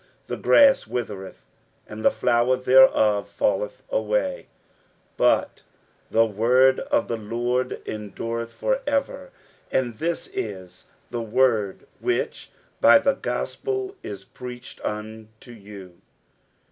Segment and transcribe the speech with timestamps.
[0.25, 1.45] The grass withereth,
[1.85, 4.47] and the flower thereof falleth away:
[5.15, 5.61] 60:001:025 But
[6.09, 9.29] the word of the Lord endureth for ever.
[9.71, 16.01] And this is the word which by the gospel is preached unto you.